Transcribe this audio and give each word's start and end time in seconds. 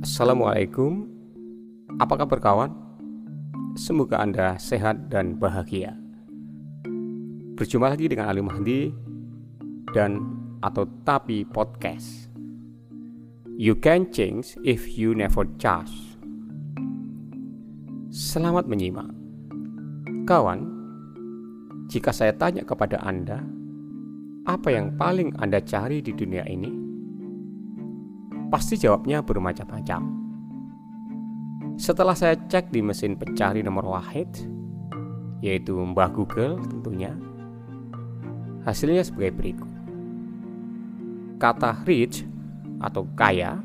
Assalamualaikum. 0.00 1.04
Apa 2.00 2.24
kabar 2.24 2.40
kawan? 2.40 2.72
Semoga 3.76 4.24
Anda 4.24 4.56
sehat 4.56 5.12
dan 5.12 5.36
bahagia. 5.36 5.92
Berjumpa 7.52 7.92
lagi 7.92 8.08
dengan 8.08 8.32
Ali 8.32 8.40
Mahdi 8.40 8.96
Dan 9.92 10.24
atau 10.64 10.88
Tapi 11.04 11.44
Podcast. 11.44 12.32
You 13.60 13.76
can 13.76 14.08
change 14.08 14.56
if 14.64 14.88
you 14.96 15.12
never 15.12 15.44
change 15.60 15.92
Selamat 18.08 18.72
menyimak. 18.72 19.12
Kawan, 20.24 20.64
jika 21.92 22.08
saya 22.16 22.32
tanya 22.32 22.64
kepada 22.64 23.04
Anda 23.04 23.44
Apa 24.48 24.72
yang 24.72 24.96
paling 24.96 25.36
Anda 25.36 25.60
cari 25.60 26.00
di 26.00 26.16
dunia 26.16 26.48
ini? 26.48 26.89
Pasti 28.50 28.74
jawabnya 28.74 29.22
bermacam-macam. 29.22 30.02
Setelah 31.78 32.18
saya 32.18 32.34
cek 32.34 32.74
di 32.74 32.82
mesin 32.82 33.14
pencari 33.14 33.62
nomor 33.62 33.94
wahid, 33.94 34.26
yaitu 35.38 35.78
Mbah 35.78 36.10
Google 36.10 36.58
tentunya, 36.66 37.14
hasilnya 38.66 39.06
sebagai 39.06 39.38
berikut. 39.38 39.70
Kata 41.40 41.86
rich 41.86 42.26
atau 42.82 43.06
kaya 43.14 43.62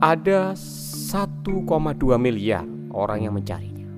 ada 0.00 0.54
1,2 0.56 1.44
miliar 2.16 2.64
orang 2.94 3.28
yang 3.28 3.34
mencarinya. 3.36 3.90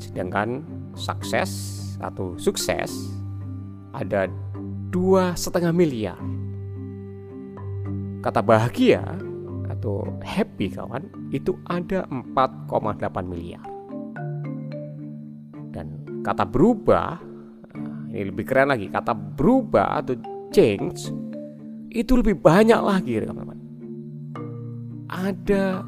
Sedangkan 0.00 0.64
sukses 0.96 1.50
atau 2.00 2.38
sukses 2.40 2.88
ada 3.92 4.30
dua 4.88 5.36
setengah 5.36 5.74
miliar 5.74 6.16
Kata 8.20 8.44
bahagia 8.44 9.00
atau 9.72 10.04
happy 10.20 10.76
kawan 10.76 11.08
itu 11.32 11.56
ada 11.64 12.04
4,8 12.08 13.24
miliar. 13.24 13.64
Dan 15.72 16.04
kata 16.20 16.44
berubah 16.44 17.30
ini 18.10 18.26
lebih 18.26 18.42
keren 18.42 18.74
lagi 18.74 18.90
kata 18.90 19.14
berubah 19.14 20.02
atau 20.02 20.18
change 20.50 21.14
itu 21.94 22.12
lebih 22.18 22.42
banyak 22.42 22.80
lagi 22.82 23.22
teman-teman. 23.22 23.58
Ada 25.10 25.86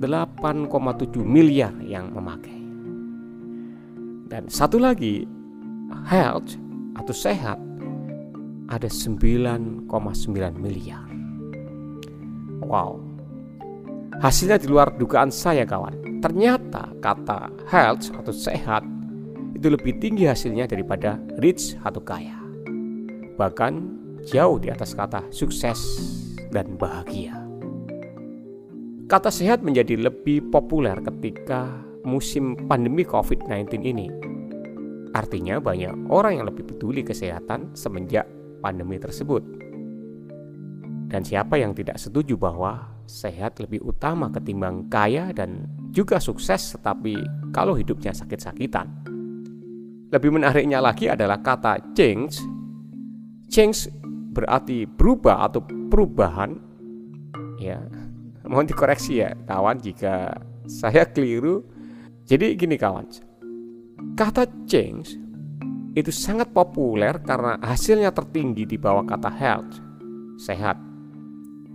8,7 0.00 1.24
miliar 1.24 1.72
yang 1.80 2.12
memakai. 2.12 2.60
Dan 4.28 4.48
satu 4.48 4.76
lagi 4.76 5.24
health 6.08 6.60
atau 7.00 7.14
sehat 7.16 7.56
ada 8.68 8.88
9,9 8.88 9.88
miliar. 10.60 11.13
Wow. 12.64 13.00
Hasilnya 14.24 14.56
di 14.56 14.70
luar 14.70 14.94
dugaan 14.94 15.28
saya 15.28 15.68
kawan. 15.68 16.22
Ternyata 16.24 16.96
kata 17.04 17.52
health 17.68 18.08
atau 18.16 18.32
sehat 18.32 18.80
itu 19.52 19.68
lebih 19.68 20.00
tinggi 20.00 20.24
hasilnya 20.24 20.64
daripada 20.64 21.20
rich 21.40 21.76
atau 21.84 22.00
kaya. 22.00 22.36
Bahkan 23.36 23.72
jauh 24.24 24.56
di 24.56 24.72
atas 24.72 24.96
kata 24.96 25.28
sukses 25.28 25.80
dan 26.48 26.80
bahagia. 26.80 27.44
Kata 29.04 29.28
sehat 29.28 29.60
menjadi 29.60 30.00
lebih 30.00 30.48
populer 30.48 30.96
ketika 31.04 31.68
musim 32.08 32.56
pandemi 32.68 33.04
COVID-19 33.04 33.84
ini. 33.84 34.08
Artinya 35.12 35.60
banyak 35.60 36.08
orang 36.10 36.40
yang 36.40 36.46
lebih 36.48 36.66
peduli 36.66 37.04
kesehatan 37.04 37.76
semenjak 37.76 38.26
pandemi 38.64 38.96
tersebut. 38.96 39.44
Dan 41.14 41.22
siapa 41.22 41.54
yang 41.54 41.78
tidak 41.78 41.94
setuju 41.94 42.34
bahwa 42.34 42.90
sehat 43.06 43.62
lebih 43.62 43.86
utama 43.86 44.34
ketimbang 44.34 44.90
kaya 44.90 45.30
dan 45.30 45.70
juga 45.94 46.18
sukses 46.18 46.74
tetapi 46.74 47.14
kalau 47.54 47.78
hidupnya 47.78 48.10
sakit-sakitan. 48.10 48.90
Lebih 50.10 50.34
menariknya 50.34 50.82
lagi 50.82 51.06
adalah 51.06 51.38
kata 51.38 51.94
change. 51.94 52.42
Change 53.46 53.94
berarti 54.34 54.90
berubah 54.90 55.46
atau 55.46 55.62
perubahan. 55.62 56.58
Ya, 57.62 57.78
mohon 58.50 58.66
dikoreksi 58.66 59.22
ya 59.22 59.38
kawan 59.46 59.78
jika 59.78 60.34
saya 60.66 61.06
keliru. 61.06 61.62
Jadi 62.26 62.58
gini 62.58 62.74
kawan, 62.74 63.06
kata 64.18 64.50
change 64.66 65.14
itu 65.94 66.10
sangat 66.10 66.50
populer 66.50 67.22
karena 67.22 67.54
hasilnya 67.62 68.10
tertinggi 68.10 68.66
di 68.66 68.74
bawah 68.74 69.06
kata 69.06 69.30
health, 69.30 69.78
sehat. 70.42 70.93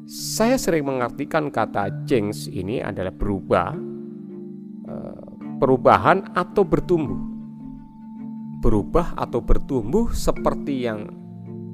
Saya 0.09 0.57
sering 0.57 0.89
mengartikan 0.89 1.53
kata 1.53 2.01
change 2.09 2.49
ini 2.49 2.81
adalah 2.81 3.13
berubah, 3.13 3.77
eh, 4.89 5.21
perubahan 5.61 6.33
atau 6.33 6.65
bertumbuh. 6.65 7.21
Berubah 8.57 9.13
atau 9.13 9.37
bertumbuh 9.37 10.09
seperti 10.09 10.89
yang 10.89 11.13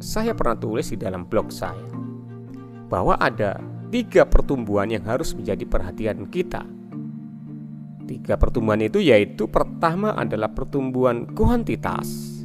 saya 0.04 0.36
pernah 0.36 0.60
tulis 0.60 0.92
di 0.92 1.00
dalam 1.00 1.24
blog 1.24 1.48
saya. 1.48 1.88
Bahwa 2.92 3.16
ada 3.16 3.56
tiga 3.88 4.28
pertumbuhan 4.28 4.92
yang 4.92 5.08
harus 5.08 5.32
menjadi 5.32 5.64
perhatian 5.64 6.28
kita. 6.28 6.68
Tiga 8.04 8.36
pertumbuhan 8.36 8.84
itu 8.84 9.00
yaitu 9.00 9.48
pertama 9.48 10.12
adalah 10.12 10.52
pertumbuhan 10.52 11.24
kuantitas, 11.32 12.36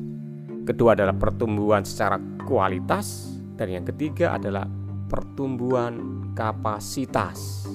kedua 0.62 0.94
adalah 0.94 1.18
pertumbuhan 1.18 1.82
secara 1.82 2.14
kualitas, 2.46 3.34
dan 3.58 3.74
yang 3.74 3.82
ketiga 3.82 4.38
adalah 4.38 4.70
pertumbuhan 5.10 6.31
kapasitas. 6.38 7.66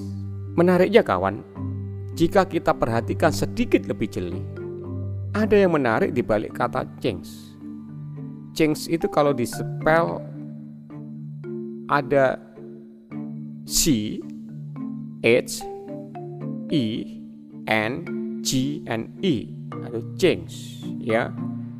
Menariknya 0.56 1.04
kawan, 1.04 1.44
jika 2.16 2.48
kita 2.48 2.72
perhatikan 2.72 3.28
sedikit 3.28 3.84
lebih 3.84 4.08
jeli, 4.08 4.40
ada 5.36 5.52
yang 5.52 5.76
menarik 5.76 6.16
di 6.16 6.24
balik 6.24 6.56
kata 6.56 6.88
change. 7.04 7.28
Change 8.56 8.88
itu 8.88 9.04
kalau 9.12 9.36
disepel 9.36 10.24
ada 11.92 12.40
C, 13.68 14.16
H, 15.20 15.60
E, 16.72 16.84
N, 17.68 17.92
G, 18.40 18.80
and 18.88 19.12
E 19.20 19.52
atau 19.84 20.00
change 20.16 20.82
ya 21.04 21.28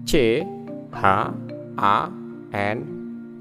C, 0.04 0.44
H, 0.92 1.32
A, 1.80 2.12
N, 2.52 2.76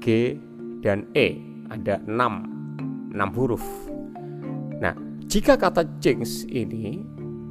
G, 0.00 0.40
dan 0.80 1.04
E 1.12 1.55
ada 1.70 2.00
6 2.04 3.14
6 3.16 3.36
huruf. 3.36 3.64
Nah, 4.78 4.92
jika 5.26 5.56
kata 5.56 5.88
change 5.98 6.44
ini 6.52 7.00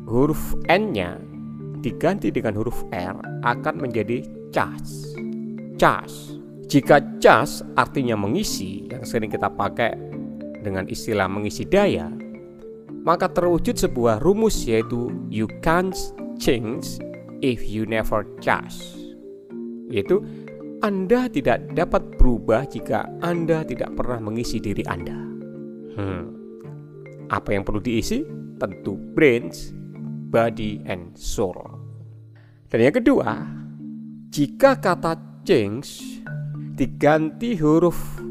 huruf 0.05 0.53
N-nya 0.69 1.17
diganti 1.81 2.29
dengan 2.29 2.57
huruf 2.57 2.85
R 2.93 3.17
akan 3.45 3.75
menjadi 3.81 4.25
charge. 4.53 5.17
Charge. 5.75 6.37
Jika 6.65 6.97
charge 7.21 7.61
artinya 7.77 8.17
mengisi 8.17 8.89
yang 8.89 9.05
sering 9.05 9.29
kita 9.29 9.49
pakai 9.53 9.93
dengan 10.65 10.89
istilah 10.89 11.29
mengisi 11.29 11.61
daya, 11.61 12.09
maka 13.05 13.29
terwujud 13.29 13.77
sebuah 13.77 14.17
rumus 14.25 14.65
yaitu 14.65 15.13
you 15.29 15.45
can't 15.61 15.93
change 16.41 16.97
if 17.45 17.61
you 17.61 17.85
never 17.85 18.25
charge. 18.41 18.81
Yaitu 19.93 20.25
anda 20.85 21.25
tidak 21.33 21.73
dapat 21.73 22.13
berubah 22.13 22.69
jika 22.69 23.09
Anda 23.17 23.65
tidak 23.65 23.97
pernah 23.97 24.21
mengisi 24.21 24.61
diri 24.61 24.85
Anda. 24.85 25.17
Hmm. 25.97 26.23
Apa 27.25 27.57
yang 27.57 27.65
perlu 27.65 27.81
diisi? 27.81 28.21
Tentu 28.61 28.93
brains, 28.93 29.73
body, 30.29 30.85
and 30.85 31.17
soul. 31.17 31.57
Dan 32.69 32.85
yang 32.85 32.93
kedua, 33.01 33.33
jika 34.29 34.77
kata 34.77 35.41
change 35.41 36.21
diganti 36.77 37.57
huruf 37.57 38.21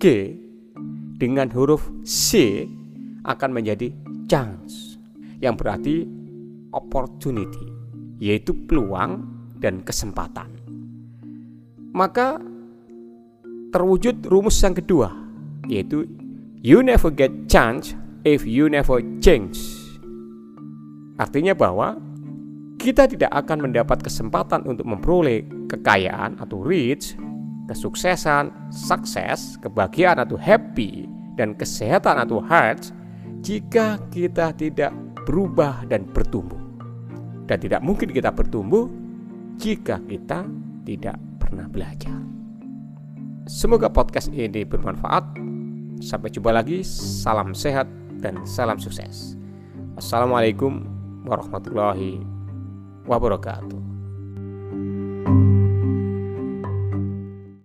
G 0.00 0.32
dengan 1.20 1.52
huruf 1.52 1.92
C 2.08 2.64
akan 3.28 3.52
menjadi 3.52 3.92
chance 4.24 4.96
yang 5.44 5.60
berarti 5.60 6.08
opportunity 6.72 7.68
yaitu 8.16 8.56
peluang 8.64 9.28
dan 9.60 9.84
kesempatan 9.84 10.55
maka 11.96 12.36
terwujud 13.72 14.28
rumus 14.28 14.60
yang 14.60 14.76
kedua 14.76 15.08
yaitu 15.72 16.04
you 16.60 16.84
never 16.84 17.08
get 17.08 17.32
chance 17.48 17.96
if 18.28 18.44
you 18.44 18.68
never 18.68 19.00
change. 19.24 19.56
Artinya 21.16 21.56
bahwa 21.56 21.96
kita 22.76 23.08
tidak 23.08 23.32
akan 23.32 23.70
mendapat 23.70 24.04
kesempatan 24.04 24.68
untuk 24.68 24.84
memperoleh 24.84 25.48
kekayaan 25.72 26.36
atau 26.36 26.60
rich, 26.60 27.16
kesuksesan, 27.72 28.52
sukses, 28.68 29.56
kebahagiaan 29.64 30.20
atau 30.20 30.36
happy, 30.36 31.08
dan 31.40 31.56
kesehatan 31.56 32.20
atau 32.20 32.44
health 32.44 32.92
jika 33.40 33.96
kita 34.12 34.52
tidak 34.54 34.92
berubah 35.24 35.88
dan 35.88 36.04
bertumbuh. 36.12 36.60
Dan 37.46 37.62
tidak 37.62 37.80
mungkin 37.80 38.10
kita 38.12 38.34
bertumbuh 38.34 38.90
jika 39.56 40.02
kita 40.04 40.44
tidak 40.84 41.16
pernah 41.46 41.70
belajar. 41.70 42.18
Semoga 43.46 43.86
podcast 43.86 44.34
ini 44.34 44.66
bermanfaat 44.66 45.46
Sampai 46.00 46.28
jumpa 46.28 46.52
lagi, 46.52 46.84
salam 46.84 47.56
sehat 47.56 47.88
dan 48.20 48.44
salam 48.44 48.76
sukses. 48.76 49.32
Assalamualaikum 49.96 50.84
warahmatullahi 51.24 52.20
wabarakatuh. 53.08 53.85